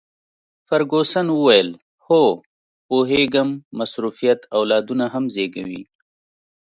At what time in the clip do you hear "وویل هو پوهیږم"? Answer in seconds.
1.31-3.49